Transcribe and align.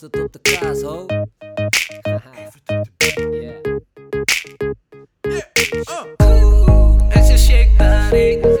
Het 0.00 0.20
op 0.20 0.32
de 0.32 0.38
shake 7.38 7.70
haar 7.76 8.55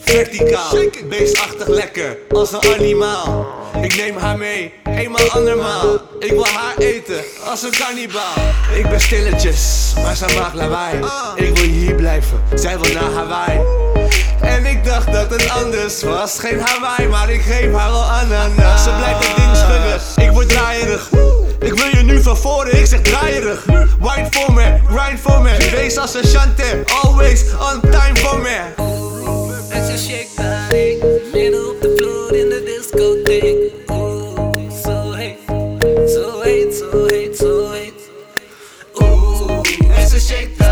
Verticaal, 0.00 0.76
beestachtig 1.08 1.66
lekker, 1.66 2.16
als 2.30 2.52
een 2.52 2.74
animaal. 2.74 3.46
Ik 3.82 3.96
neem 3.96 4.16
haar 4.16 4.38
mee, 4.38 4.72
eenmaal 4.84 5.30
andermaal. 5.30 6.00
Ik 6.18 6.30
wil 6.30 6.46
haar 6.46 6.76
eten, 6.78 7.20
als 7.44 7.62
een 7.62 7.70
kannibaal. 7.70 8.34
Ik 8.74 8.88
ben 8.88 9.00
stilletjes, 9.00 9.92
maar 10.02 10.16
zij 10.16 10.34
maakt 10.34 10.54
lawaai. 10.54 10.98
Ik 11.34 11.56
wil 11.56 11.64
hier 11.64 11.94
blijven, 11.94 12.42
zij 12.54 12.78
wil 12.78 12.92
naar 12.92 13.12
Hawaii. 13.12 13.60
En 14.40 14.66
ik 14.66 14.84
dacht 14.84 15.12
dat 15.12 15.30
het 15.30 15.50
anders 15.50 16.02
was, 16.02 16.38
geen 16.38 16.60
Hawaii, 16.60 17.08
maar 17.08 17.30
ik 17.30 17.40
geef 17.40 17.72
haar 17.72 17.90
al 17.90 18.02
ananas. 18.02 18.82
Ze 18.82 18.90
blijft 18.96 19.28
het 19.28 19.36
ding 19.36 19.56
schudden, 19.56 20.26
ik 20.26 20.30
word 20.30 20.48
draaierig. 20.48 21.10
Ik 21.60 21.74
wil 21.74 21.86
je 21.86 22.02
nu 22.02 22.22
van 22.22 22.36
voren, 22.36 22.78
ik 22.78 22.86
zeg 22.86 23.00
draaierig. 23.00 23.64
Wine 23.98 24.26
voor 24.30 24.52
me, 24.52 24.78
grind 24.90 25.20
voor 25.20 25.40
me. 25.40 25.68
Wees 25.70 25.96
als 25.96 26.14
een 26.14 26.24
chante, 26.24 26.84
always 27.02 27.42
on 27.42 27.80
time 27.80 28.16
voor 28.16 28.38
me. 28.38 28.67
Shake 40.28 40.62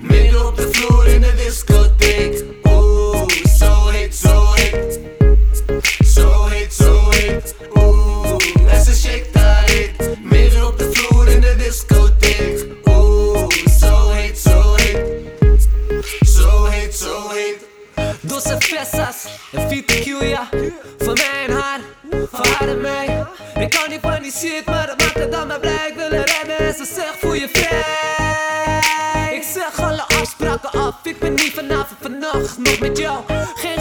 Midden 0.00 0.46
op 0.46 0.56
de 0.56 0.68
vloer 0.72 1.06
in 1.06 1.20
de 1.20 1.34
discotheek 1.34 2.44
Oeh, 2.64 3.28
zo 3.58 3.88
heet, 3.88 4.14
zo 4.14 4.52
heet 4.52 5.00
Zo 6.04 6.46
heet, 6.46 6.72
zo 6.72 7.10
heet 7.10 7.54
Oeh, 7.74 8.36
en 8.72 8.84
ze 8.84 8.94
shake 8.94 9.38
haar 9.38 9.66
ding 9.66 10.18
Midden 10.22 10.66
op 10.66 10.78
de 10.78 10.90
vloer 10.92 11.28
in 11.28 11.40
de 11.40 11.56
discotheek 11.56 12.66
Oeh, 12.84 13.48
zo 13.80 14.10
heet, 14.10 14.38
zo 14.38 14.74
heet 14.74 15.68
Zo 16.22 16.64
heet, 16.64 16.94
zo 16.94 17.28
heet 17.28 17.66
Dosse 18.20 18.56
fessas 18.58 19.26
en 19.52 19.68
VTQ 19.68 20.04
ja 20.20 20.48
Van 20.98 21.14
mij 21.14 21.56
haar, 21.56 21.80
van 22.30 22.46
haar 22.46 22.68
en 22.68 22.80
mij. 22.80 23.26
Ik 23.58 23.70
kan 23.70 23.90
niet 23.90 24.00
van 24.00 24.20
maar 24.64 24.86
dat 24.86 24.98
maakt 24.98 25.14
het 25.14 25.32
dan 25.32 25.46
maar 25.46 25.60
blij 25.60 25.88
Ik 25.88 25.94
wil 25.94 26.10
er 26.10 26.32
redden 26.38 26.58
en 26.58 26.74
ze 26.74 26.84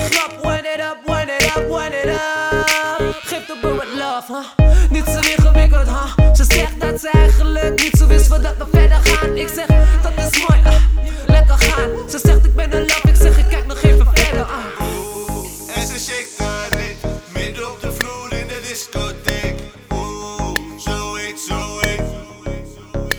grap, 0.09 0.43
one 0.43 0.65
it 0.73 0.79
up, 0.79 0.97
one 1.05 1.29
it 1.29 1.55
up, 1.55 1.69
one 1.69 1.93
it 1.93 2.09
up 2.09 3.15
Geef 3.23 3.45
de 3.45 3.55
boy 3.61 3.75
wat 3.75 3.85
love, 3.95 4.33
huh? 4.33 4.67
Niet 4.89 5.05
zo 5.05 5.19
ingewikkeld, 5.19 5.87
huh? 5.87 6.33
Ze 6.35 6.43
zegt 6.47 6.79
dat 6.79 6.99
ze 6.99 7.09
eigenlijk 7.09 7.81
niet 7.81 7.97
zo 7.97 8.07
wist 8.07 8.27
voordat 8.27 8.57
we 8.57 8.65
verder 8.71 8.97
gaan 9.03 9.37
Ik 9.37 9.47
zeg, 9.47 9.67
dat 10.01 10.11
is 10.17 10.47
mooi, 10.47 10.61
ah, 10.63 10.83
lekker 11.27 11.57
gaan 11.57 11.89
Ze 12.09 12.19
zegt 12.23 12.45
ik 12.45 12.55
ben 12.55 12.73
een 12.75 12.81
love, 12.85 13.07
ik 13.07 13.15
zeg 13.15 13.37
ik 13.37 13.45
kijk 13.49 13.65
nog 13.65 13.81
even 13.81 14.07
verder, 14.13 14.43
ah 14.43 15.75
En 15.75 15.87
ze 15.87 15.99
shake 15.99 16.43
haar 16.43 16.67
reet, 16.69 16.97
midden 17.33 17.71
op 17.71 17.81
de 17.81 17.91
vloer 17.91 18.39
in 18.39 18.47
de 18.47 18.59
discotheek. 18.67 19.55
Oeh, 19.93 20.57
zo 20.79 21.15
heet, 21.15 21.39
zo 21.39 21.79
heet. 21.79 22.01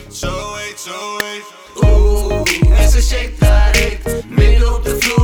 Zo 0.08 0.54
heet, 0.54 0.80
zo 0.80 1.18
heet. 1.18 1.44
Oeh, 1.84 2.80
en 2.80 2.90
ze 2.90 3.02
shake 3.02 3.44
haar 3.44 3.70
reet 3.76 4.24
Midden 4.28 4.74
op 4.74 4.84
de 4.84 4.96
vloer 5.00 5.21